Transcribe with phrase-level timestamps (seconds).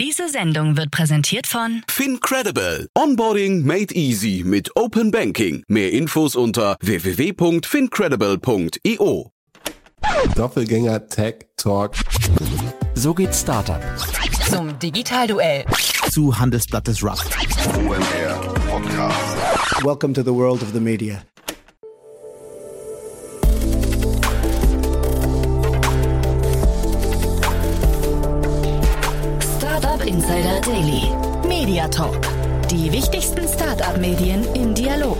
[0.00, 2.88] Diese Sendung wird präsentiert von FinCredible.
[2.96, 5.62] Onboarding made easy mit Open Banking.
[5.68, 9.30] Mehr Infos unter www.fincredible.io.
[10.34, 11.96] Doppelgänger Tech Talk.
[12.94, 13.82] So geht Startup.
[14.48, 15.66] zum Digitalduell.
[16.10, 17.36] Zu Handelsblatt des Rust.
[17.76, 19.36] OMR Podcast.
[19.84, 21.22] Welcome to the world of the media.
[30.10, 31.04] Insider Daily.
[31.46, 32.20] Media Talk.
[32.68, 35.18] Die wichtigsten Startup-Medien im Dialog.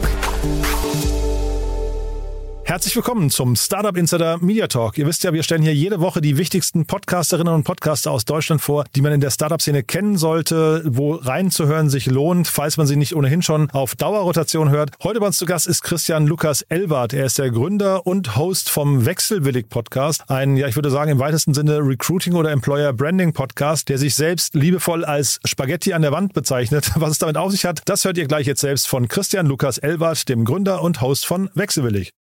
[2.70, 4.96] Herzlich willkommen zum Startup Insider Media Talk.
[4.96, 8.62] Ihr wisst ja, wir stellen hier jede Woche die wichtigsten Podcasterinnen und Podcaster aus Deutschland
[8.62, 12.94] vor, die man in der Startup-Szene kennen sollte, wo reinzuhören sich lohnt, falls man sie
[12.94, 14.92] nicht ohnehin schon auf Dauerrotation hört.
[15.02, 17.12] Heute bei uns zu Gast ist Christian Lukas Elwart.
[17.12, 20.22] Er ist der Gründer und Host vom Wechselwillig Podcast.
[20.30, 24.14] Ein, ja, ich würde sagen, im weitesten Sinne Recruiting oder Employer Branding Podcast, der sich
[24.14, 26.92] selbst liebevoll als Spaghetti an der Wand bezeichnet.
[26.94, 29.78] Was es damit auf sich hat, das hört ihr gleich jetzt selbst von Christian Lukas
[29.78, 32.12] Elwart, dem Gründer und Host von Wechselwillig.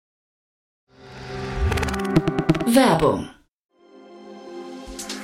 [2.69, 3.38] Werbung.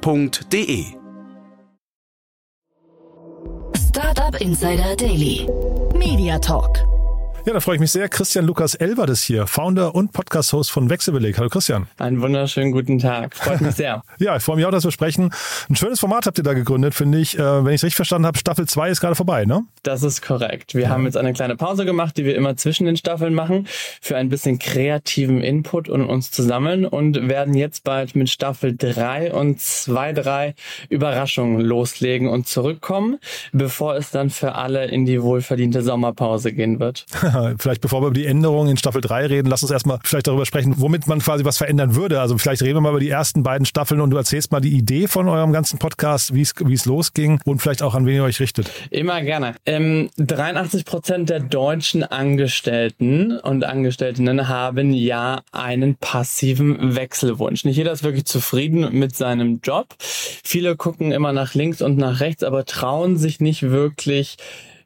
[0.00, 0.96] www.startup.de.
[3.76, 5.48] Startup Insider Daily.
[5.94, 6.93] Media Talk.
[7.46, 8.08] Ja, da freue ich mich sehr.
[8.08, 11.36] Christian Lukas Elwart ist hier, Founder und Podcast-Host von Wechselbeleg.
[11.36, 11.88] Hallo Christian.
[11.98, 13.36] Einen wunderschönen guten Tag.
[13.36, 14.02] Freut mich sehr.
[14.18, 15.30] Ja, ich freue mich auch, dass wir sprechen.
[15.68, 17.38] Ein schönes Format habt ihr da gegründet, finde ich.
[17.38, 19.64] Äh, wenn ich es richtig verstanden habe, Staffel 2 ist gerade vorbei, ne?
[19.82, 20.74] Das ist korrekt.
[20.74, 23.66] Wir haben jetzt eine kleine Pause gemacht, die wir immer zwischen den Staffeln machen,
[24.00, 28.74] für ein bisschen kreativen Input und uns zu sammeln und werden jetzt bald mit Staffel
[28.76, 30.54] 3 und 2, 3
[30.88, 33.18] Überraschungen loslegen und zurückkommen,
[33.52, 37.04] bevor es dann für alle in die wohlverdiente Sommerpause gehen wird.
[37.58, 40.46] vielleicht bevor wir über die Änderungen in Staffel 3 reden, lass uns erstmal vielleicht darüber
[40.46, 42.20] sprechen, womit man quasi was verändern würde.
[42.20, 44.76] Also vielleicht reden wir mal über die ersten beiden Staffeln und du erzählst mal die
[44.76, 48.40] Idee von eurem ganzen Podcast, wie es losging und vielleicht auch an wen ihr euch
[48.40, 48.70] richtet.
[48.90, 49.54] Immer gerne.
[49.66, 57.64] Ähm, 83 Prozent der deutschen Angestellten und Angestellten haben ja einen passiven Wechselwunsch.
[57.64, 59.94] Nicht jeder ist wirklich zufrieden mit seinem Job.
[59.98, 64.36] Viele gucken immer nach links und nach rechts, aber trauen sich nicht wirklich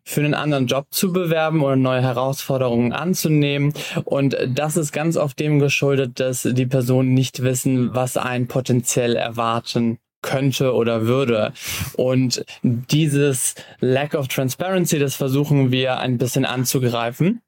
[0.08, 3.74] für einen anderen Job zu bewerben oder neue Herausforderungen anzunehmen.
[4.04, 9.16] Und das ist ganz oft dem geschuldet, dass die Personen nicht wissen, was einen potenziell
[9.16, 11.52] erwarten könnte oder würde.
[11.94, 17.42] Und dieses Lack of Transparency, das versuchen wir ein bisschen anzugreifen.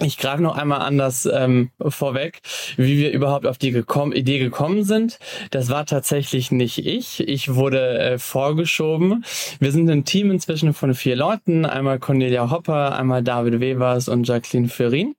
[0.00, 2.40] Ich greife noch einmal anders ähm, vorweg,
[2.76, 5.18] wie wir überhaupt auf die gekommen, Idee gekommen sind.
[5.50, 7.26] Das war tatsächlich nicht ich.
[7.26, 9.24] Ich wurde äh, vorgeschoben.
[9.58, 11.66] Wir sind ein Team inzwischen von vier Leuten.
[11.66, 15.14] Einmal Cornelia Hopper, einmal David Wevers und Jacqueline Ferrin.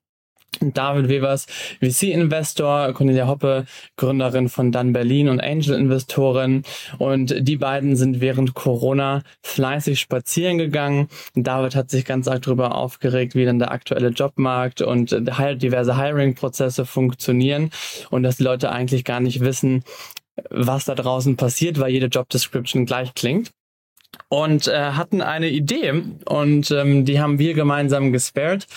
[0.62, 1.46] David Wevers,
[1.82, 3.66] VC-Investor, Cornelia Hoppe,
[3.98, 6.64] Gründerin von Dun Berlin und Angel-Investorin.
[6.98, 11.08] Und die beiden sind während Corona fleißig spazieren gegangen.
[11.36, 16.86] David hat sich ganz arg darüber aufgeregt, wie dann der aktuelle Jobmarkt und diverse Hiring-Prozesse
[16.86, 17.72] funktionieren
[18.10, 19.84] und dass die Leute eigentlich gar nicht wissen,
[20.50, 23.52] was da draußen passiert, weil jede Job-Description gleich klingt
[24.30, 28.68] und äh, hatten eine Idee und ähm, die haben wir gemeinsam gespared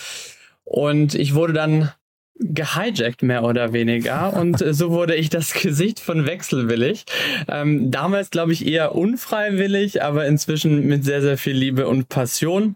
[0.63, 1.91] und ich wurde dann
[2.35, 4.33] gehijackt, mehr oder weniger.
[4.33, 7.05] Und äh, so wurde ich das Gesicht von Wechselwillig.
[7.47, 12.75] Ähm, damals, glaube ich, eher unfreiwillig, aber inzwischen mit sehr, sehr viel Liebe und Passion.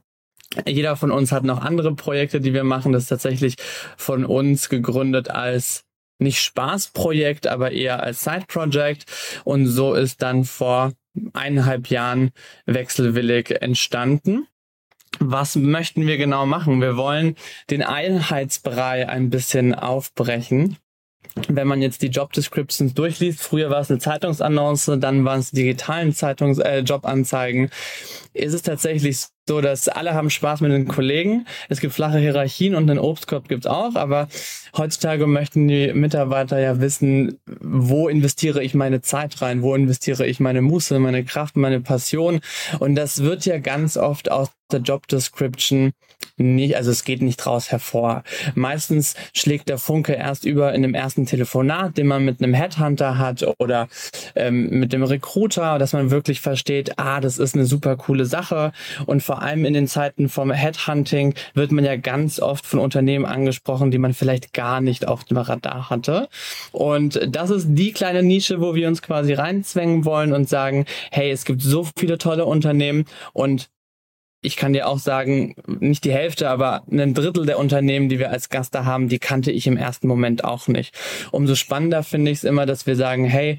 [0.65, 2.93] Jeder von uns hat noch andere Projekte, die wir machen.
[2.93, 3.55] Das ist tatsächlich
[3.97, 5.83] von uns gegründet als
[6.19, 9.05] nicht Spaßprojekt, aber eher als Side-Project.
[9.43, 10.93] Und so ist dann vor
[11.33, 12.31] eineinhalb Jahren
[12.65, 14.47] Wechselwillig entstanden.
[15.19, 16.81] Was möchten wir genau machen?
[16.81, 17.35] Wir wollen
[17.69, 20.77] den Einheitsbrei ein bisschen aufbrechen.
[21.47, 25.51] Wenn man jetzt die Job Descriptions durchliest, früher war es eine Zeitungsannonce, dann waren es
[25.51, 27.69] digitalen Zeitungs äh, Jobanzeigen,
[28.33, 31.45] ist es tatsächlich so, dass alle haben Spaß mit den Kollegen.
[31.69, 34.27] Es gibt flache Hierarchien und einen Obstkorb gibt's auch, aber
[34.75, 40.39] heutzutage möchten die Mitarbeiter ja wissen, wo investiere ich meine Zeit rein, wo investiere ich
[40.39, 42.41] meine Muße, meine Kraft, meine Passion.
[42.79, 45.93] Und das wird ja ganz oft aus der Job Description
[46.37, 48.23] nicht, also es geht nicht draus hervor.
[48.53, 53.17] Meistens schlägt der Funke erst über in dem ersten Telefonat, den man mit einem Headhunter
[53.17, 53.87] hat oder
[54.35, 58.71] ähm, mit dem Recruiter, dass man wirklich versteht, ah, das ist eine super coole Sache.
[59.05, 63.25] Und vor allem in den Zeiten vom Headhunting wird man ja ganz oft von Unternehmen
[63.25, 66.29] angesprochen, die man vielleicht gar nicht auf dem Radar hatte.
[66.71, 71.31] Und das ist die kleine Nische, wo wir uns quasi reinzwängen wollen und sagen, hey,
[71.31, 73.69] es gibt so viele tolle Unternehmen und
[74.41, 78.31] ich kann dir auch sagen, nicht die Hälfte, aber ein Drittel der Unternehmen, die wir
[78.31, 80.95] als Gast da haben, die kannte ich im ersten Moment auch nicht.
[81.31, 83.57] Umso spannender finde ich es immer, dass wir sagen, hey,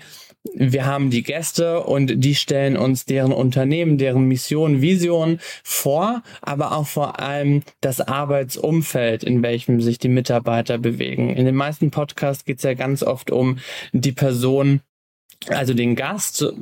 [0.55, 6.73] wir haben die Gäste und die stellen uns deren Unternehmen, deren Mission, Vision vor, aber
[6.73, 11.31] auch vor allem das Arbeitsumfeld, in welchem sich die Mitarbeiter bewegen.
[11.31, 13.59] In den meisten Podcasts geht es ja ganz oft um
[13.93, 14.81] die Person,
[15.49, 16.53] also den Gast,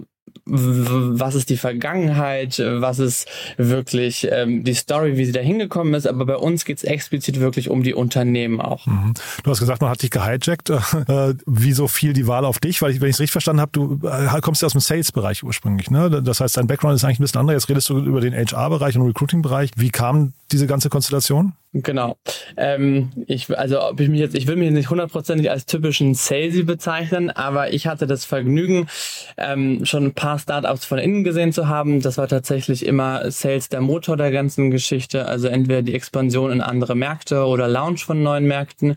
[0.45, 6.07] was ist die Vergangenheit, was ist wirklich ähm, die Story, wie sie da hingekommen ist.
[6.07, 8.87] Aber bei uns geht es explizit wirklich um die Unternehmen auch.
[8.87, 9.15] Mhm.
[9.43, 10.73] Du hast gesagt, man hat dich gehijackt.
[11.07, 12.81] Äh, wieso fiel die Wahl auf dich?
[12.83, 15.45] Weil ich, wenn ich es richtig verstanden habe, du äh, kommst ja aus dem Sales-Bereich
[15.45, 15.91] ursprünglich.
[15.91, 16.23] Ne?
[16.23, 17.63] Das heißt, dein Background ist eigentlich ein bisschen anderes.
[17.63, 19.71] Jetzt redest du über den HR-Bereich und Recruiting-Bereich.
[19.77, 21.53] Wie kam diese ganze Konstellation?
[21.83, 22.17] Genau.
[22.57, 26.63] Ähm, ich, also ob ich mich jetzt, ich will mich nicht hundertprozentig als typischen Salesy
[26.63, 28.89] bezeichnen, aber ich hatte das Vergnügen,
[29.37, 32.01] ähm, schon ein paar Startups von innen gesehen zu haben.
[32.01, 36.63] Das war tatsächlich immer Sales der Motor der ganzen Geschichte, also entweder die Expansion in
[36.63, 38.97] andere Märkte oder Launch von neuen Märkten.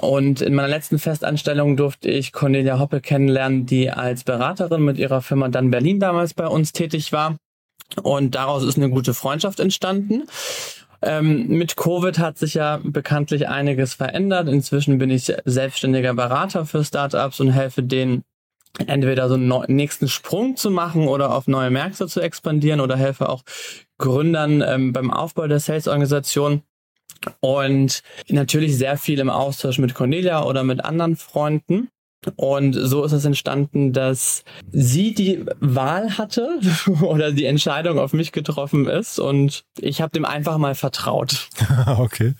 [0.00, 5.22] Und in meiner letzten Festanstellung durfte ich Cornelia Hoppe kennenlernen, die als Beraterin mit ihrer
[5.22, 7.36] Firma dann Berlin damals bei uns tätig war.
[8.02, 10.24] Und daraus ist eine gute Freundschaft entstanden.
[11.02, 14.48] Ähm, mit Covid hat sich ja bekanntlich einiges verändert.
[14.48, 18.22] Inzwischen bin ich selbstständiger Berater für Startups und helfe denen
[18.86, 23.28] entweder so einen nächsten Sprung zu machen oder auf neue Märkte zu expandieren oder helfe
[23.28, 23.42] auch
[23.98, 26.62] Gründern ähm, beim Aufbau der Sales-Organisation.
[27.40, 31.88] Und natürlich sehr viel im Austausch mit Cornelia oder mit anderen Freunden.
[32.36, 36.60] Und so ist es entstanden, dass sie die Wahl hatte
[37.00, 41.48] oder die Entscheidung auf mich getroffen ist und ich habe dem einfach mal vertraut.
[41.98, 42.34] okay.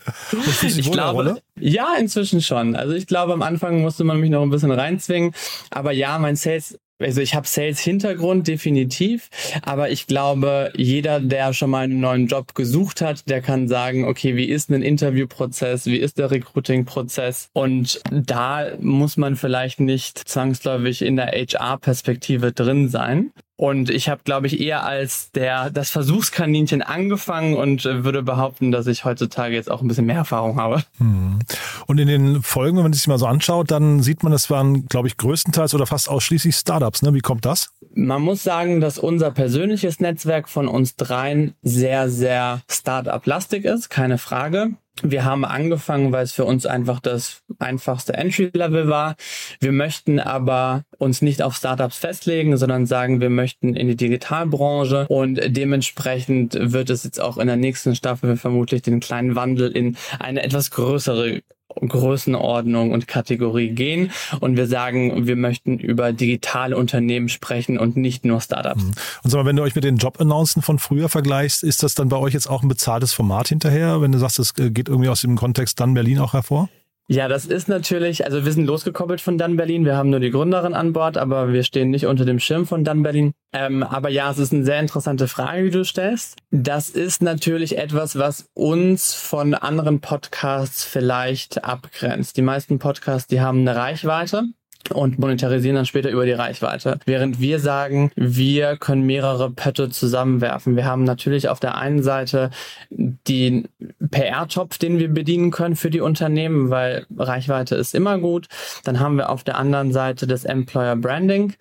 [0.61, 2.75] ich glaube, ja, inzwischen schon.
[2.75, 5.33] Also ich glaube, am Anfang musste man mich noch ein bisschen reinzwingen,
[5.71, 9.29] aber ja, mein Sales also ich habe Sales-Hintergrund definitiv,
[9.63, 14.05] aber ich glaube, jeder, der schon mal einen neuen Job gesucht hat, der kann sagen,
[14.05, 17.49] okay, wie ist ein Interviewprozess, wie ist der Recruiting-Prozess?
[17.53, 23.31] Und da muss man vielleicht nicht zwangsläufig in der HR-Perspektive drin sein.
[23.61, 28.71] Und ich habe, glaube ich, eher als der das Versuchskaninchen angefangen und äh, würde behaupten,
[28.71, 30.81] dass ich heutzutage jetzt auch ein bisschen mehr Erfahrung habe.
[30.97, 31.37] Hm.
[31.85, 34.87] Und in den Folgen, wenn man sich mal so anschaut, dann sieht man, es waren,
[34.87, 37.03] glaube ich, größtenteils oder fast ausschließlich Startups.
[37.03, 37.13] Ne?
[37.13, 37.69] Wie kommt das?
[37.93, 44.17] Man muss sagen, dass unser persönliches Netzwerk von uns dreien sehr, sehr Startup-lastig ist, keine
[44.17, 44.71] Frage.
[45.03, 49.15] Wir haben angefangen, weil es für uns einfach das einfachste Entry-Level war.
[49.59, 55.07] Wir möchten aber uns nicht auf Startups festlegen, sondern sagen, wir möchten in die Digitalbranche
[55.07, 59.97] und dementsprechend wird es jetzt auch in der nächsten Staffel vermutlich den kleinen Wandel in
[60.19, 61.41] eine etwas größere
[61.75, 68.25] Größenordnung und Kategorie gehen und wir sagen, wir möchten über digitale Unternehmen sprechen und nicht
[68.25, 68.83] nur Startups.
[68.83, 68.91] Mhm.
[69.23, 72.09] Und sag mal, wenn du euch mit den Job-Announcen von früher vergleichst, ist das dann
[72.09, 75.21] bei euch jetzt auch ein bezahltes Format hinterher, wenn du sagst, es geht irgendwie aus
[75.21, 76.69] dem Kontext dann Berlin auch hervor?
[77.11, 79.83] Ja, das ist natürlich, also wir sind losgekoppelt von Dann Berlin.
[79.83, 82.85] Wir haben nur die Gründerin an Bord, aber wir stehen nicht unter dem Schirm von
[82.85, 83.33] Dann Berlin.
[83.51, 86.37] Ähm, aber ja, es ist eine sehr interessante Frage, die du stellst.
[86.51, 92.37] Das ist natürlich etwas, was uns von anderen Podcasts vielleicht abgrenzt.
[92.37, 94.45] Die meisten Podcasts, die haben eine Reichweite
[94.91, 96.99] und monetarisieren dann später über die Reichweite.
[97.05, 100.75] Während wir sagen, wir können mehrere Pötte zusammenwerfen.
[100.75, 102.49] Wir haben natürlich auf der einen Seite
[102.89, 103.67] den
[104.09, 108.47] PR-Topf, den wir bedienen können für die Unternehmen, weil Reichweite ist immer gut.
[108.83, 111.53] Dann haben wir auf der anderen Seite das Employer Branding,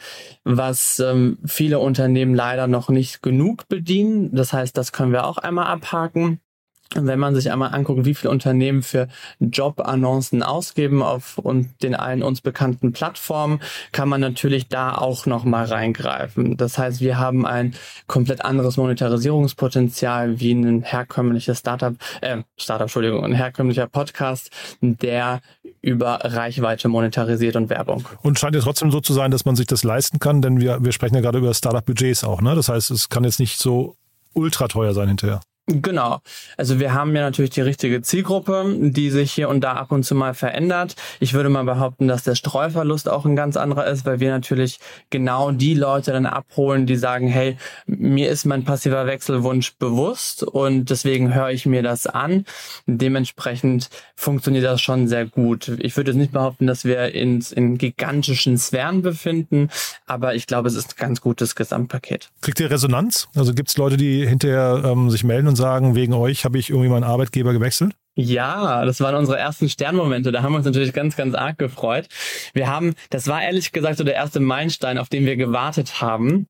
[0.45, 4.35] was ähm, viele Unternehmen leider noch nicht genug bedienen.
[4.35, 6.41] Das heißt, das können wir auch einmal abhaken.
[6.95, 9.07] Wenn man sich einmal anguckt, wie viele Unternehmen für
[9.39, 13.61] Jobannoncen ausgeben auf und den allen uns bekannten Plattformen,
[13.93, 16.57] kann man natürlich da auch nochmal reingreifen.
[16.57, 17.75] Das heißt, wir haben ein
[18.09, 25.43] komplett anderes Monetarisierungspotenzial wie ein herkömmliches Startup, äh, Startup, Entschuldigung, ein herkömmlicher Podcast, der
[25.83, 28.09] über Reichweite monetarisiert und Werbung.
[28.23, 30.83] Und scheint ja trotzdem so zu sein, dass man sich das leisten kann, denn wir,
[30.83, 32.57] wir sprechen ja gerade über Startup-Budgets auch, ne?
[32.57, 33.95] Das heißt, es kann jetzt nicht so
[34.35, 35.41] ultra teuer sein hinterher.
[35.67, 36.21] Genau.
[36.57, 40.05] Also wir haben ja natürlich die richtige Zielgruppe, die sich hier und da ab und
[40.05, 40.97] zu mal verändert.
[41.21, 44.81] Ich würde mal behaupten, dass der Streuverlust auch ein ganz anderer ist, weil wir natürlich
[45.11, 50.91] genau die Leute dann abholen, die sagen, hey, mir ist mein passiver Wechselwunsch bewusst und
[50.91, 52.45] deswegen höre ich mir das an.
[52.87, 55.69] Dementsprechend funktioniert das schon sehr gut.
[55.79, 59.69] Ich würde jetzt nicht behaupten, dass wir uns in gigantischen Sphären befinden,
[60.07, 62.31] aber ich glaube, es ist ein ganz gutes Gesamtpaket.
[62.41, 63.29] Kriegt ihr Resonanz?
[63.37, 66.71] Also gibt es Leute, die hinterher ähm, sich melden und sagen, wegen euch habe ich
[66.71, 67.95] irgendwie meinen Arbeitgeber gewechselt?
[68.17, 70.33] Ja, das waren unsere ersten Sternmomente.
[70.33, 72.09] Da haben wir uns natürlich ganz, ganz arg gefreut.
[72.55, 76.47] Wir haben, das war ehrlich gesagt so der erste Meilenstein, auf den wir gewartet haben.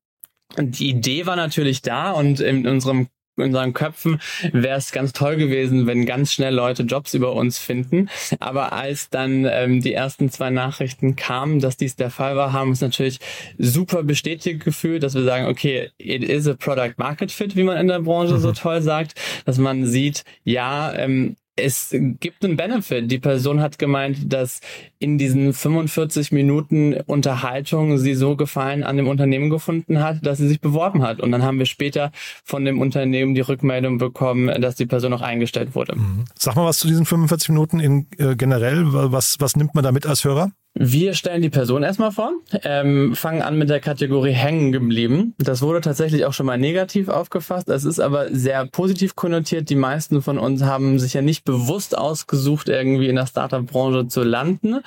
[0.57, 4.19] Die Idee war natürlich da und in unserem in unseren Köpfen
[4.51, 8.09] wäre es ganz toll gewesen, wenn ganz schnell Leute Jobs über uns finden.
[8.39, 12.67] Aber als dann ähm, die ersten zwei Nachrichten kamen, dass dies der Fall war, haben
[12.67, 13.19] wir uns natürlich
[13.57, 17.77] super bestätigt gefühlt, dass wir sagen, okay, it is a product market fit, wie man
[17.77, 18.53] in der Branche so mhm.
[18.53, 23.11] toll sagt, dass man sieht, ja, ähm, es gibt einen Benefit.
[23.11, 24.61] Die Person hat gemeint, dass
[24.99, 30.47] in diesen 45 Minuten Unterhaltung sie so Gefallen an dem Unternehmen gefunden hat, dass sie
[30.47, 31.19] sich beworben hat.
[31.19, 32.11] Und dann haben wir später
[32.43, 35.95] von dem Unternehmen die Rückmeldung bekommen, dass die Person auch eingestellt wurde.
[35.95, 36.25] Mhm.
[36.37, 38.83] Sag mal was zu diesen 45 Minuten in, äh, generell.
[38.85, 40.51] Was, was nimmt man da mit als Hörer?
[40.73, 42.31] Wir stellen die Person erstmal vor,
[42.63, 45.35] ähm, fangen an mit der Kategorie hängen geblieben.
[45.37, 47.67] Das wurde tatsächlich auch schon mal negativ aufgefasst.
[47.67, 49.69] Es ist aber sehr positiv konnotiert.
[49.69, 54.23] Die meisten von uns haben sich ja nicht bewusst ausgesucht, irgendwie in der Startup-Branche zu
[54.23, 54.79] landen.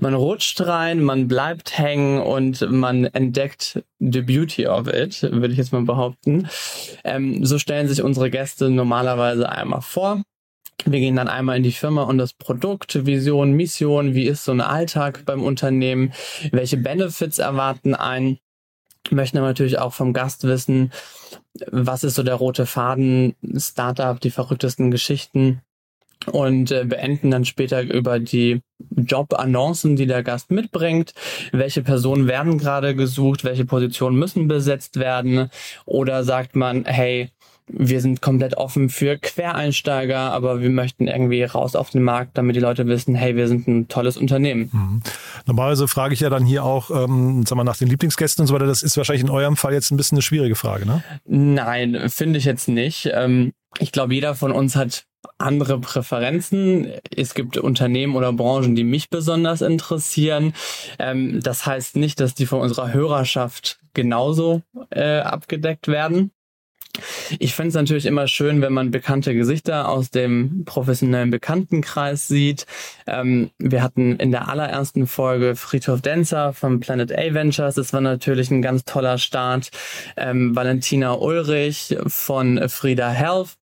[0.00, 5.58] Man rutscht rein, man bleibt hängen und man entdeckt the beauty of it, würde ich
[5.58, 6.48] jetzt mal behaupten.
[7.04, 10.20] Ähm, so stellen sich unsere Gäste normalerweise einmal vor.
[10.84, 14.52] Wir gehen dann einmal in die Firma und das Produkt, Vision, Mission, wie ist so
[14.52, 16.12] ein Alltag beim Unternehmen,
[16.52, 18.38] welche Benefits erwarten ein.
[19.10, 20.92] Möchten aber natürlich auch vom Gast wissen,
[21.70, 25.62] was ist so der rote Faden, Startup, die verrücktesten Geschichten
[26.26, 31.14] und äh, beenden dann später über die Jobannoncen, die der Gast mitbringt.
[31.52, 33.44] Welche Personen werden gerade gesucht?
[33.44, 35.50] Welche Positionen müssen besetzt werden?
[35.84, 37.30] Oder sagt man, hey,
[37.68, 42.56] wir sind komplett offen für Quereinsteiger, aber wir möchten irgendwie raus auf den Markt, damit
[42.56, 44.70] die Leute wissen, hey, wir sind ein tolles Unternehmen.
[44.72, 45.02] Mhm.
[45.46, 48.54] Normalerweise frage ich ja dann hier auch, ähm, sag mal, nach den Lieblingsgästen und so
[48.54, 48.66] weiter.
[48.66, 51.02] Das ist wahrscheinlich in eurem Fall jetzt ein bisschen eine schwierige Frage, ne?
[51.26, 53.10] Nein, finde ich jetzt nicht.
[53.12, 55.04] Ähm, ich glaube, jeder von uns hat
[55.36, 56.92] andere Präferenzen.
[57.14, 60.52] Es gibt Unternehmen oder Branchen, die mich besonders interessieren.
[60.98, 66.30] Ähm, das heißt nicht, dass die von unserer Hörerschaft genauso äh, abgedeckt werden.
[67.38, 72.66] Ich finde es natürlich immer schön, wenn man bekannte Gesichter aus dem professionellen Bekanntenkreis sieht.
[73.06, 77.74] Ähm, wir hatten in der allerersten Folge Friedhof Denzer von Planet A Ventures.
[77.74, 79.70] Das war natürlich ein ganz toller Start.
[80.16, 83.56] Ähm, Valentina Ulrich von Frieda Health.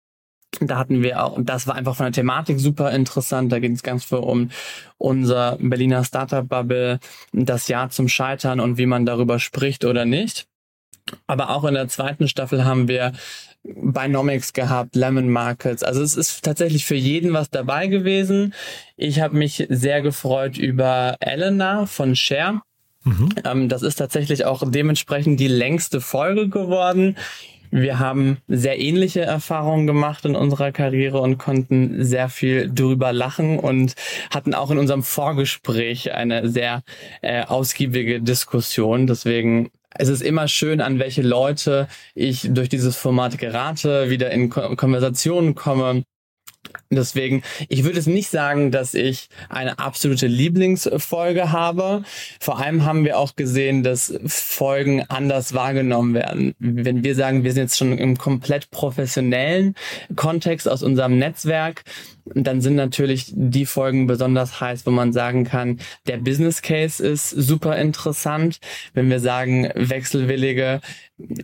[0.61, 3.51] Da hatten wir auch, das war einfach von der Thematik super interessant.
[3.51, 4.51] Da ging es ganz viel um
[4.97, 6.99] unser Berliner Startup Bubble,
[7.33, 10.47] das Jahr zum Scheitern und wie man darüber spricht oder nicht.
[11.27, 13.13] Aber auch in der zweiten Staffel haben wir
[13.63, 15.83] Binomics gehabt, Lemon Markets.
[15.83, 18.53] Also es ist tatsächlich für jeden was dabei gewesen.
[18.95, 22.61] Ich habe mich sehr gefreut über Elena von Share.
[23.03, 23.29] Mhm.
[23.43, 27.15] Ähm, das ist tatsächlich auch dementsprechend die längste Folge geworden.
[27.71, 33.59] Wir haben sehr ähnliche Erfahrungen gemacht in unserer Karriere und konnten sehr viel drüber lachen
[33.59, 33.95] und
[34.29, 36.83] hatten auch in unserem Vorgespräch eine sehr
[37.21, 39.07] äh, ausgiebige Diskussion.
[39.07, 44.49] Deswegen es ist immer schön, an welche Leute ich durch dieses Format gerate, wieder in
[44.49, 46.03] Konversationen komme
[46.89, 52.03] Deswegen, ich würde es nicht sagen, dass ich eine absolute Lieblingsfolge habe.
[52.39, 56.53] Vor allem haben wir auch gesehen, dass Folgen anders wahrgenommen werden.
[56.59, 59.75] Wenn wir sagen, wir sind jetzt schon im komplett professionellen
[60.15, 61.83] Kontext aus unserem Netzwerk,
[62.33, 67.29] dann sind natürlich die Folgen besonders heiß, wo man sagen kann, der Business Case ist
[67.29, 68.59] super interessant.
[68.93, 70.81] Wenn wir sagen, Wechselwillige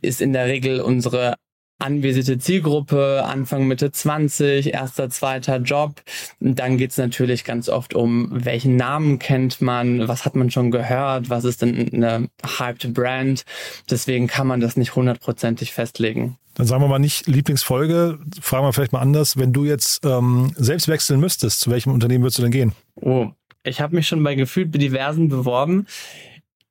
[0.01, 1.35] ist in der Regel unsere
[1.81, 6.01] anvisierte Zielgruppe, Anfang Mitte 20, erster, zweiter Job.
[6.39, 11.29] Dann geht's natürlich ganz oft um, welchen Namen kennt man, was hat man schon gehört,
[11.29, 13.43] was ist denn eine hyped Brand.
[13.89, 16.37] Deswegen kann man das nicht hundertprozentig festlegen.
[16.55, 19.37] Dann sagen wir mal nicht Lieblingsfolge, fragen wir vielleicht mal anders.
[19.37, 22.73] Wenn du jetzt ähm, selbst wechseln müsstest, zu welchem Unternehmen würdest du denn gehen?
[22.95, 23.29] Oh,
[23.63, 25.87] ich habe mich schon bei gefühlt diversen beworben.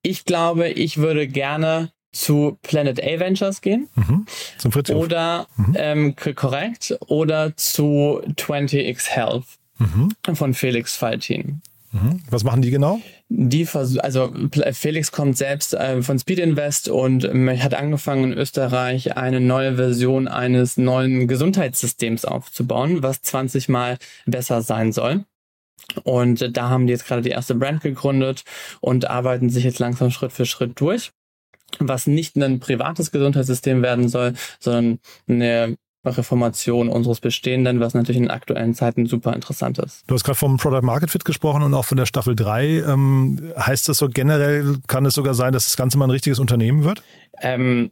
[0.03, 3.89] Ich glaube, ich würde gerne zu Planet A Ventures gehen.
[3.95, 4.27] Mhm.
[4.59, 5.77] Zum Fritz Oder, mhm.
[5.77, 9.45] ähm, korrekt, oder zu 20x Health
[9.79, 10.11] mhm.
[10.35, 11.63] von Felix Faltin.
[11.93, 12.21] Mhm.
[12.31, 13.01] Was machen die genau?
[13.29, 14.33] Die also
[14.73, 19.77] Felix kommt selbst äh, von Speed Invest und ähm, hat angefangen in Österreich eine neue
[19.77, 25.25] Version eines neuen Gesundheitssystems aufzubauen, was 20 mal besser sein soll.
[26.05, 28.45] Und da haben die jetzt gerade die erste Brand gegründet
[28.81, 31.11] und arbeiten sich jetzt langsam Schritt für Schritt durch.
[31.79, 34.99] Was nicht ein privates Gesundheitssystem werden soll, sondern
[35.29, 40.03] eine Reformation unseres Bestehenden, was natürlich in aktuellen Zeiten super interessant ist.
[40.07, 42.85] Du hast gerade vom Product Market Fit gesprochen und auch von der Staffel 3.
[42.87, 46.39] Ähm, heißt das so generell, kann es sogar sein, dass das Ganze mal ein richtiges
[46.39, 47.03] Unternehmen wird?
[47.43, 47.91] Ähm,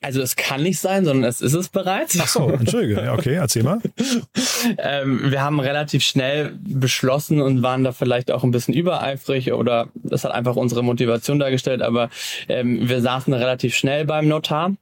[0.00, 2.18] also es kann nicht sein, sondern es ist es bereits.
[2.20, 3.02] Ach so, entschuldige.
[3.02, 3.80] Ja, okay, erzähl mal.
[4.78, 9.88] ähm, wir haben relativ schnell beschlossen und waren da vielleicht auch ein bisschen übereifrig oder
[9.94, 12.10] das hat einfach unsere Motivation dargestellt, aber
[12.48, 14.74] ähm, wir saßen relativ schnell beim Notar,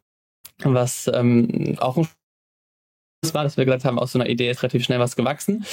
[0.62, 2.08] was ähm, auch ein
[3.32, 5.64] war, dass wir gesagt haben, aus so einer Idee ist relativ schnell was gewachsen.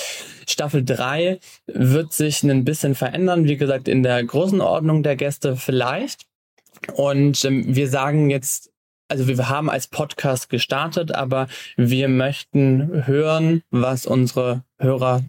[0.48, 6.26] Staffel 3 wird sich ein bisschen verändern, wie gesagt, in der Größenordnung der Gäste vielleicht.
[6.94, 8.70] Und ähm, wir sagen jetzt,
[9.08, 15.24] also wir haben als Podcast gestartet, aber wir möchten hören, was unsere Hörer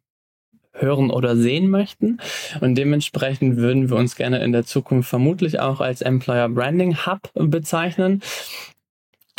[0.72, 2.18] hören oder sehen möchten.
[2.60, 7.30] Und dementsprechend würden wir uns gerne in der Zukunft vermutlich auch als Employer Branding Hub
[7.34, 8.22] bezeichnen.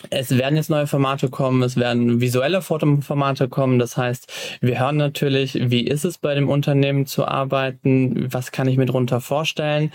[0.10, 3.80] Es werden jetzt neue Formate kommen, es werden visuelle Fotoformate kommen.
[3.80, 8.68] Das heißt, wir hören natürlich, wie ist es bei dem Unternehmen zu arbeiten, was kann
[8.68, 9.92] ich mir darunter vorstellen.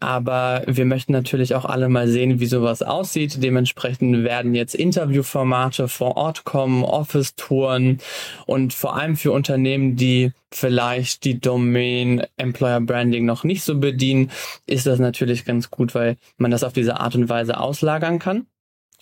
[0.00, 3.42] Aber wir möchten natürlich auch alle mal sehen, wie sowas aussieht.
[3.42, 7.98] Dementsprechend werden jetzt Interviewformate vor Ort kommen, Office-Touren
[8.46, 14.30] und vor allem für Unternehmen, die vielleicht die Domain Employer Branding noch nicht so bedienen,
[14.66, 18.46] ist das natürlich ganz gut, weil man das auf diese Art und Weise auslagern kann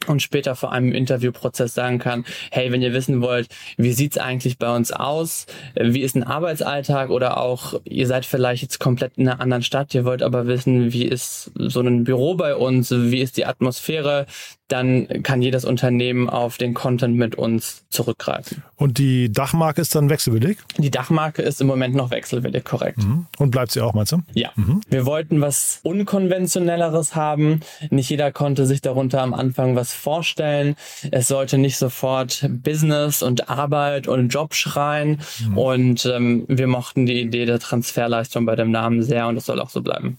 [0.08, 4.58] und später vor einem Interviewprozess sagen kann, hey, wenn ihr wissen wollt, wie sieht's eigentlich
[4.58, 7.10] bei uns aus, wie ist ein Arbeitsalltag?
[7.10, 10.92] Oder auch ihr seid vielleicht jetzt komplett in einer anderen Stadt, ihr wollt aber wissen,
[10.92, 14.26] wie ist so ein Büro bei uns, wie ist die Atmosphäre,
[14.68, 18.62] dann kann jedes Unternehmen auf den Content mit uns zurückgreifen.
[18.82, 20.58] Und die Dachmarke ist dann wechselwillig?
[20.76, 22.98] Die Dachmarke ist im Moment noch wechselwillig, korrekt.
[22.98, 23.26] Mhm.
[23.38, 24.22] Und bleibt sie auch, meinst du?
[24.34, 24.50] Ja.
[24.56, 24.80] Mhm.
[24.90, 27.60] Wir wollten was Unkonventionelleres haben.
[27.90, 30.74] Nicht jeder konnte sich darunter am Anfang was vorstellen.
[31.12, 35.20] Es sollte nicht sofort Business und Arbeit und Job schreien.
[35.46, 35.58] Mhm.
[35.58, 39.60] Und ähm, wir mochten die Idee der Transferleistung bei dem Namen sehr und es soll
[39.60, 40.18] auch so bleiben.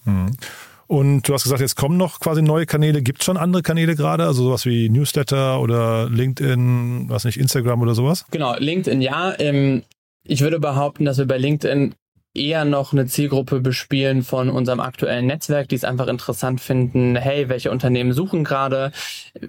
[0.86, 3.02] Und du hast gesagt, jetzt kommen noch quasi neue Kanäle.
[3.02, 4.24] Gibt es schon andere Kanäle gerade?
[4.24, 8.26] Also sowas wie Newsletter oder LinkedIn, was nicht, Instagram oder sowas?
[8.30, 9.34] Genau, LinkedIn ja.
[9.38, 9.82] Ähm,
[10.24, 11.94] ich würde behaupten, dass wir bei LinkedIn
[12.34, 17.48] eher noch eine Zielgruppe bespielen von unserem aktuellen Netzwerk, die es einfach interessant finden, hey,
[17.48, 18.90] welche Unternehmen suchen gerade?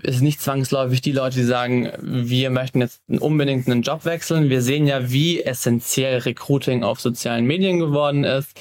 [0.03, 4.49] Ist nicht zwangsläufig die Leute, die sagen, wir möchten jetzt unbedingt einen Job wechseln.
[4.49, 8.51] Wir sehen ja, wie essentiell Recruiting auf sozialen Medien geworden ist.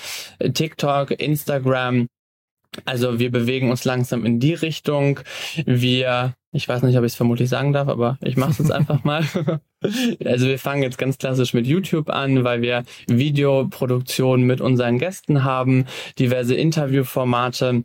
[0.41, 2.09] TikTok, Instagram,
[2.85, 5.21] also wir bewegen uns langsam in die Richtung.
[5.65, 8.73] Wir, ich weiß nicht, ob ich es vermutlich sagen darf, aber ich mache es jetzt
[8.73, 9.25] einfach mal.
[10.25, 15.45] Also wir fangen jetzt ganz klassisch mit YouTube an, weil wir Videoproduktionen mit unseren Gästen
[15.45, 15.85] haben,
[16.19, 17.85] diverse Interviewformate.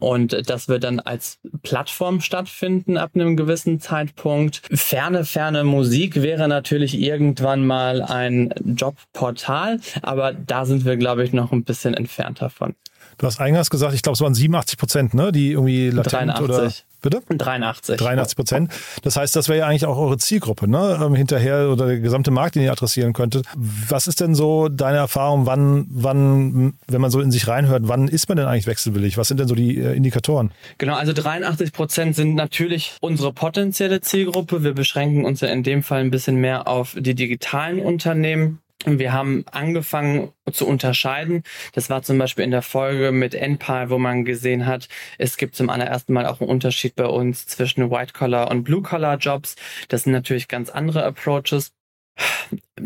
[0.00, 4.62] Und das wird dann als Plattform stattfinden ab einem gewissen Zeitpunkt.
[4.72, 11.32] Ferne, ferne Musik wäre natürlich irgendwann mal ein Jobportal, aber da sind wir, glaube ich,
[11.32, 12.74] noch ein bisschen entfernt davon.
[13.18, 16.44] Du hast eingangs gesagt, ich glaube, es waren 87 Prozent, ne, die irgendwie latent 83.
[16.44, 16.70] oder
[17.02, 17.22] bitte?
[17.36, 17.96] 83.
[17.98, 18.72] 83 Prozent.
[19.02, 20.98] Das heißt, das wäre ja eigentlich auch eure Zielgruppe, ne?
[21.02, 23.46] Ähm, hinterher oder der gesamte Markt, den ihr adressieren könntet.
[23.54, 28.08] Was ist denn so deine Erfahrung, wann, wann, wenn man so in sich reinhört, wann
[28.08, 29.18] ist man denn eigentlich wechselwillig?
[29.18, 30.52] Was sind denn so die äh, Indikatoren?
[30.78, 34.62] Genau, also 83 Prozent sind natürlich unsere potenzielle Zielgruppe.
[34.62, 38.60] Wir beschränken uns ja in dem Fall ein bisschen mehr auf die digitalen Unternehmen.
[38.84, 41.44] Wir haben angefangen zu unterscheiden.
[41.72, 45.54] Das war zum Beispiel in der Folge mit NPAL, wo man gesehen hat, es gibt
[45.54, 49.56] zum allerersten Mal auch einen Unterschied bei uns zwischen White-Collar und Blue-Collar-Jobs.
[49.88, 51.72] Das sind natürlich ganz andere Approaches.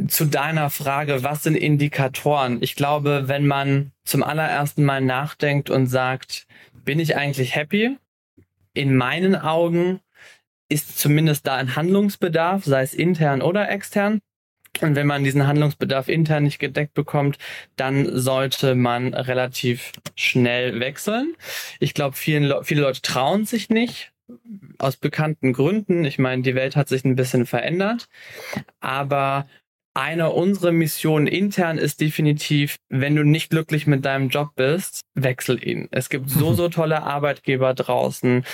[0.09, 2.59] Zu deiner Frage, was sind Indikatoren?
[2.63, 7.97] Ich glaube, wenn man zum allerersten Mal nachdenkt und sagt, bin ich eigentlich happy?
[8.75, 10.01] In meinen Augen
[10.69, 14.21] ist zumindest da ein Handlungsbedarf, sei es intern oder extern.
[14.83, 17.39] Und wenn man diesen Handlungsbedarf intern nicht gedeckt bekommt,
[17.77, 21.35] dann sollte man relativ schnell wechseln.
[21.81, 24.13] Ich glaube, viele Leute trauen sich nicht,
[24.79, 26.05] aus bekannten Gründen.
[26.05, 28.09] Ich meine, die Welt hat sich ein bisschen verändert.
[28.81, 29.47] Aber
[29.95, 35.67] eine unserer Missionen intern ist definitiv, wenn du nicht glücklich mit deinem Job bist, wechsel
[35.67, 35.89] ihn.
[35.91, 38.45] Es gibt so, so tolle Arbeitgeber draußen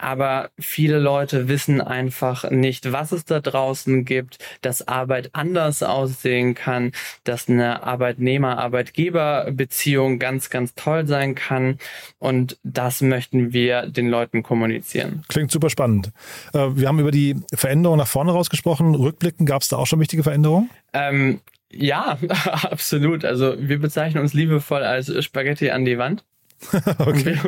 [0.00, 6.54] aber viele Leute wissen einfach nicht, was es da draußen gibt, dass Arbeit anders aussehen
[6.54, 6.92] kann,
[7.24, 11.78] dass eine Arbeitnehmer-Arbeitgeber-Beziehung ganz, ganz toll sein kann.
[12.18, 15.22] Und das möchten wir den Leuten kommunizieren.
[15.28, 16.12] Klingt super spannend.
[16.54, 18.94] Äh, wir haben über die Veränderung nach vorne rausgesprochen.
[18.94, 20.70] Rückblicken, gab es da auch schon wichtige Veränderungen?
[20.92, 22.18] Ähm, ja,
[22.62, 23.24] absolut.
[23.24, 26.24] Also wir bezeichnen uns liebevoll als Spaghetti an die Wand.
[26.98, 27.38] okay.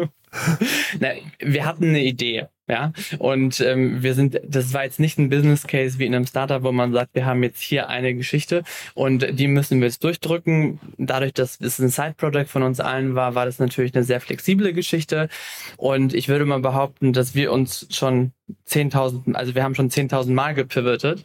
[1.00, 5.28] Na, wir hatten eine Idee, ja, und ähm, wir sind, das war jetzt nicht ein
[5.28, 8.62] Business Case wie in einem Startup, wo man sagt, wir haben jetzt hier eine Geschichte
[8.94, 10.78] und die müssen wir jetzt durchdrücken.
[10.96, 14.20] Dadurch, dass es ein Side Project von uns allen war, war das natürlich eine sehr
[14.20, 15.28] flexible Geschichte
[15.76, 18.32] und ich würde mal behaupten, dass wir uns schon
[18.68, 21.22] 10.000, also wir haben schon 10.000 Mal gepivotet.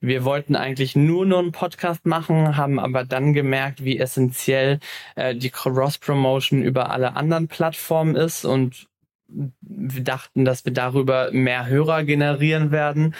[0.00, 4.80] Wir wollten eigentlich nur nur einen Podcast machen, haben aber dann gemerkt, wie essentiell
[5.14, 8.89] äh, die Cross-Promotion über alle anderen Plattformen ist und
[9.60, 13.14] wir dachten, dass wir darüber mehr Hörer generieren werden,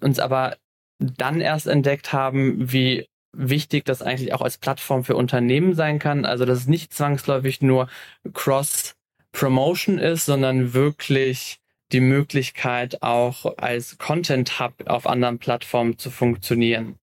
[0.00, 0.56] uns aber
[0.98, 6.24] dann erst entdeckt haben, wie wichtig das eigentlich auch als Plattform für Unternehmen sein kann.
[6.24, 7.88] Also dass es nicht zwangsläufig nur
[8.32, 11.58] Cross-Promotion ist, sondern wirklich
[11.92, 16.96] die Möglichkeit auch als Content Hub auf anderen Plattformen zu funktionieren.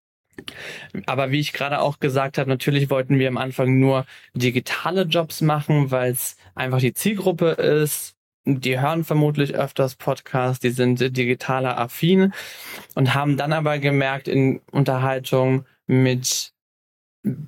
[1.08, 5.42] Aber wie ich gerade auch gesagt habe, natürlich wollten wir am Anfang nur digitale Jobs
[5.42, 8.17] machen, weil es einfach die Zielgruppe ist.
[8.50, 12.34] Die hören vermutlich öfters Podcasts, die sind digitaler affin
[12.96, 16.54] und haben dann aber gemerkt in Unterhaltung mit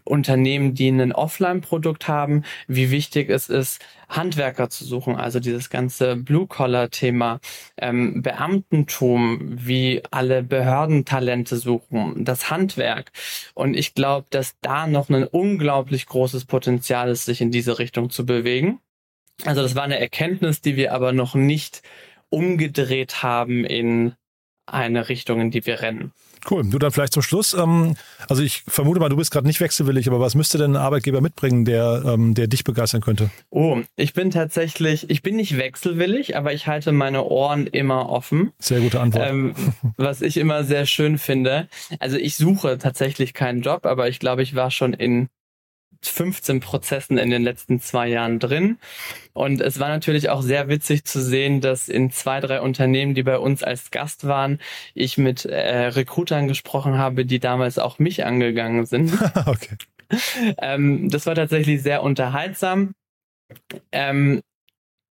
[0.04, 5.16] Unternehmen, die ein Offline-Produkt haben, wie wichtig es ist, Handwerker zu suchen.
[5.16, 7.40] Also dieses ganze Blue-Collar-Thema,
[7.78, 13.12] ähm, Beamtentum, wie alle Behördentalente suchen, das Handwerk.
[13.54, 18.10] Und ich glaube, dass da noch ein unglaublich großes Potenzial ist, sich in diese Richtung
[18.10, 18.82] zu bewegen.
[19.45, 21.82] Also das war eine Erkenntnis, die wir aber noch nicht
[22.30, 24.13] umgedreht haben in
[24.65, 26.12] eine Richtung, in die wir rennen.
[26.49, 26.63] Cool.
[26.69, 27.54] Du dann vielleicht zum Schluss.
[27.54, 27.95] Ähm,
[28.28, 31.21] also ich vermute mal, du bist gerade nicht wechselwillig, aber was müsste denn ein Arbeitgeber
[31.21, 33.30] mitbringen, der, ähm, der dich begeistern könnte?
[33.49, 38.52] Oh, ich bin tatsächlich, ich bin nicht wechselwillig, aber ich halte meine Ohren immer offen.
[38.60, 39.28] Sehr gute Antwort.
[39.28, 39.54] Ähm,
[39.97, 41.67] was ich immer sehr schön finde.
[41.99, 45.28] Also ich suche tatsächlich keinen Job, aber ich glaube, ich war schon in
[46.02, 48.78] 15 Prozessen in den letzten zwei Jahren drin.
[49.34, 53.24] Und es war natürlich auch sehr witzig zu sehen, dass in zwei, drei Unternehmen, die
[53.24, 54.60] bei uns als Gast waren,
[54.94, 59.14] ich mit äh, Recruitern gesprochen habe, die damals auch mich angegangen sind.
[59.46, 59.76] okay.
[60.58, 62.94] Ähm, das war tatsächlich sehr unterhaltsam.
[63.92, 64.42] Ähm,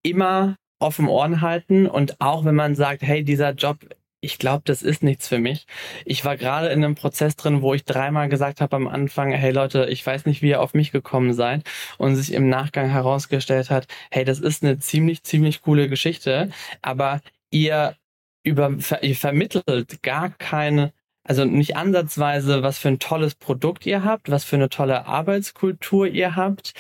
[0.04, 3.78] immer offen Ohren halten und auch wenn man sagt, hey, dieser Job
[4.26, 5.68] ich glaube, das ist nichts für mich.
[6.06, 9.52] Ich war gerade in einem Prozess drin, wo ich dreimal gesagt habe am Anfang, hey
[9.52, 11.64] Leute, ich weiß nicht, wie ihr auf mich gekommen seid
[11.98, 16.50] und sich im Nachgang herausgestellt hat, hey, das ist eine ziemlich, ziemlich coole Geschichte,
[16.82, 17.96] aber ihr
[18.44, 20.94] über, ihr vermittelt gar keine
[21.28, 26.08] also nicht ansatzweise, was für ein tolles Produkt ihr habt, was für eine tolle Arbeitskultur
[26.08, 26.74] ihr habt.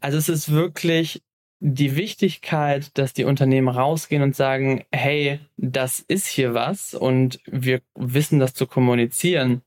[0.00, 1.22] Also es ist wirklich
[1.60, 7.82] die Wichtigkeit, dass die Unternehmen rausgehen und sagen, hey, das ist hier was und wir
[7.94, 9.62] wissen das zu kommunizieren.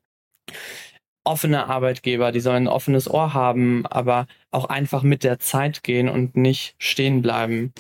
[1.23, 6.09] Offene Arbeitgeber, die sollen ein offenes Ohr haben, aber auch einfach mit der Zeit gehen
[6.09, 7.73] und nicht stehen bleiben.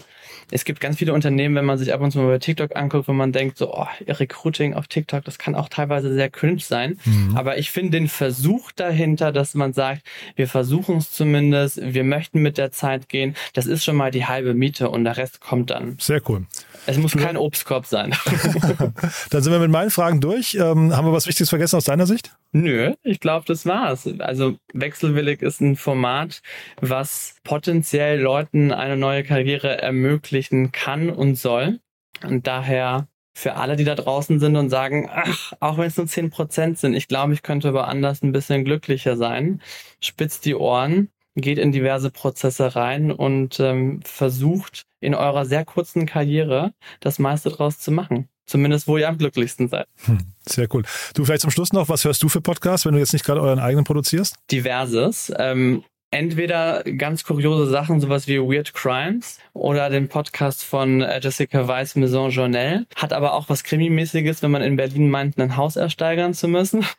[0.51, 3.07] Es gibt ganz viele Unternehmen, wenn man sich ab und zu mal bei TikTok anguckt,
[3.07, 6.99] wo man denkt, so, oh, Recruiting auf TikTok, das kann auch teilweise sehr cringe sein.
[7.05, 7.35] Mhm.
[7.35, 10.03] Aber ich finde den Versuch dahinter, dass man sagt,
[10.35, 14.25] wir versuchen es zumindest, wir möchten mit der Zeit gehen, das ist schon mal die
[14.25, 15.97] halbe Miete und der Rest kommt dann.
[15.99, 16.45] Sehr cool.
[16.85, 18.13] Es muss kein Obstkorb sein.
[19.29, 20.55] dann sind wir mit meinen Fragen durch.
[20.55, 22.31] Ähm, haben wir was Wichtiges vergessen aus deiner Sicht?
[22.51, 24.07] Nö, ich glaube, das war's.
[24.19, 26.41] Also Wechselwillig ist ein Format,
[26.81, 31.79] was potenziell Leuten eine neue Karriere ermöglichen kann und soll.
[32.23, 36.07] Und daher für alle, die da draußen sind und sagen, ach, auch wenn es nur
[36.07, 39.61] zehn Prozent sind, ich glaube, ich könnte woanders ein bisschen glücklicher sein,
[39.99, 46.05] spitzt die Ohren, geht in diverse Prozesse rein und ähm, versucht in eurer sehr kurzen
[46.05, 48.29] Karriere das meiste draus zu machen.
[48.45, 49.87] Zumindest, wo ihr am glücklichsten seid.
[50.05, 50.83] Hm, sehr cool.
[51.15, 53.41] Du vielleicht zum Schluss noch, was hörst du für Podcasts, wenn du jetzt nicht gerade
[53.41, 54.35] euren eigenen produzierst?
[54.51, 55.33] Diverses.
[55.37, 61.67] Ähm, entweder ganz kuriose Sachen, sowas wie Weird Crimes oder den Podcast von äh, Jessica
[61.67, 62.85] Weiss Maison Journal.
[62.95, 66.85] Hat aber auch was Krimimäßiges, wenn man in Berlin meint, ein Haus ersteigern zu müssen.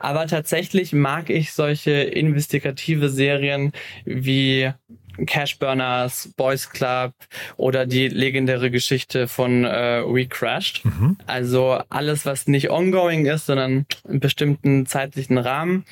[0.00, 3.70] Aber tatsächlich mag ich solche investigative Serien
[4.04, 4.72] wie
[5.26, 7.12] Cashburners, Boys Club
[7.56, 10.84] oder die legendäre Geschichte von äh, We Crashed.
[10.84, 11.16] Mhm.
[11.26, 15.84] Also alles, was nicht ongoing ist, sondern in bestimmten zeitlichen Rahmen.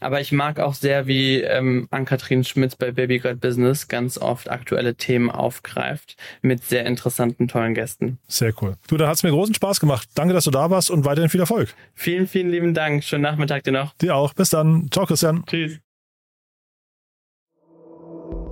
[0.00, 4.50] Aber ich mag auch sehr, wie ähm, Ann-Kathrin Schmitz bei Baby Got Business ganz oft
[4.50, 8.18] aktuelle Themen aufgreift mit sehr interessanten, tollen Gästen.
[8.28, 8.76] Sehr cool.
[8.88, 10.08] Du, dann hat's mir großen Spaß gemacht.
[10.14, 11.74] Danke, dass du da warst und weiterhin viel Erfolg.
[11.94, 13.04] Vielen, vielen lieben Dank.
[13.04, 13.94] Schönen Nachmittag dir noch.
[13.94, 14.34] Dir auch.
[14.34, 14.88] Bis dann.
[14.90, 15.44] Ciao, Christian.
[15.46, 15.78] Tschüss.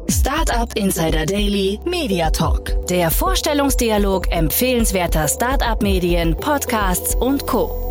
[0.08, 2.86] Startup Insider Daily Media Talk.
[2.88, 7.86] Der Vorstellungsdialog empfehlenswerter Startup-Medien, Podcasts und Co.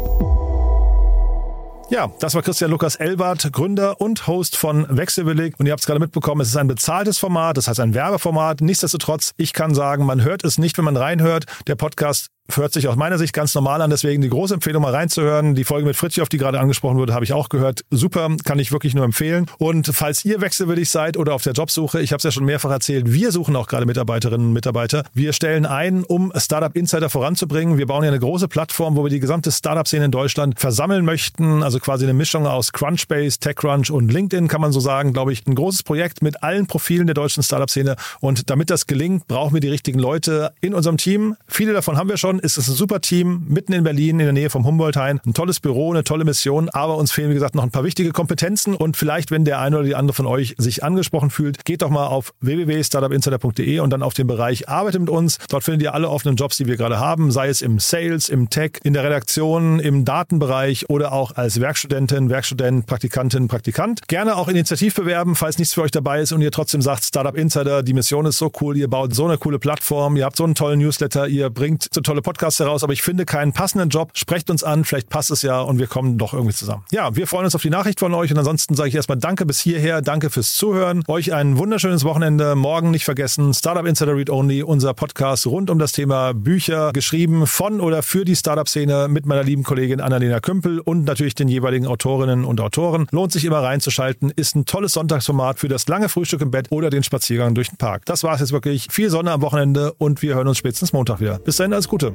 [1.89, 5.53] Ja, das war Christian Lukas Elbert, Gründer und Host von Wechselwillig.
[5.59, 8.61] Und ihr habt es gerade mitbekommen, es ist ein bezahltes Format, das heißt ein Werbeformat.
[8.61, 11.45] Nichtsdestotrotz, ich kann sagen, man hört es nicht, wenn man reinhört.
[11.67, 14.93] Der Podcast hört sich aus meiner Sicht ganz normal an, deswegen die große Empfehlung mal
[14.93, 15.55] reinzuhören.
[15.55, 17.81] Die Folge mit Fritjof, die gerade angesprochen wurde, habe ich auch gehört.
[17.89, 19.47] Super, kann ich wirklich nur empfehlen.
[19.57, 22.71] Und falls ihr wechselwillig seid oder auf der Jobsuche, ich habe es ja schon mehrfach
[22.71, 25.03] erzählt, wir suchen auch gerade Mitarbeiterinnen und Mitarbeiter.
[25.13, 27.77] Wir stellen ein, um Startup Insider voranzubringen.
[27.77, 31.63] Wir bauen ja eine große Plattform, wo wir die gesamte Startup-Szene in Deutschland versammeln möchten.
[31.63, 35.45] Also quasi eine Mischung aus Crunchbase, TechCrunch und LinkedIn, kann man so sagen, glaube ich,
[35.47, 37.95] ein großes Projekt mit allen Profilen der deutschen Startup-Szene.
[38.19, 41.35] Und damit das gelingt, brauchen wir die richtigen Leute in unserem Team.
[41.47, 42.34] Viele davon haben wir schon.
[42.39, 45.21] Ist es ein super Team mitten in Berlin, in der Nähe vom Humboldt-Hain.
[45.25, 46.69] Ein tolles Büro, eine tolle Mission.
[46.69, 48.75] Aber uns fehlen, wie gesagt, noch ein paar wichtige Kompetenzen.
[48.75, 51.89] Und vielleicht, wenn der eine oder die andere von euch sich angesprochen fühlt, geht doch
[51.89, 55.37] mal auf www.startupinsider.de und dann auf den Bereich Arbeit mit uns.
[55.49, 58.49] Dort findet ihr alle offenen Jobs, die wir gerade haben, sei es im Sales, im
[58.49, 64.07] Tech, in der Redaktion, im Datenbereich oder auch als Werkstudentin, Werkstudent, Praktikantin, Praktikant.
[64.07, 67.35] Gerne auch initiativ bewerben, falls nichts für euch dabei ist und ihr trotzdem sagt, Startup
[67.35, 70.43] Insider, die Mission ist so cool, ihr baut so eine coole Plattform, ihr habt so
[70.43, 74.09] einen tollen Newsletter, ihr bringt so tolle Podcasts heraus, aber ich finde keinen passenden Job.
[74.15, 76.83] Sprecht uns an, vielleicht passt es ja und wir kommen doch irgendwie zusammen.
[76.91, 79.45] Ja, wir freuen uns auf die Nachricht von euch und ansonsten sage ich erstmal Danke
[79.45, 81.03] bis hierher, danke fürs Zuhören.
[81.07, 82.55] Euch ein wunderschönes Wochenende.
[82.55, 87.45] Morgen nicht vergessen, Startup Insider Read Only, unser Podcast rund um das Thema Bücher, geschrieben
[87.45, 91.85] von oder für die Startup-Szene mit meiner lieben Kollegin Annalena Kümpel und natürlich den jeweiligen
[91.85, 93.05] Autorinnen und Autoren.
[93.11, 96.89] Lohnt sich immer reinzuschalten, ist ein tolles Sonntagsformat für das lange Frühstück im Bett oder
[96.89, 98.03] den Spaziergang durch den Park.
[98.05, 98.87] Das war es jetzt wirklich.
[98.89, 101.37] Viel Sonne am Wochenende und wir hören uns spätestens Montag wieder.
[101.37, 102.14] Bis dahin, alles Gute.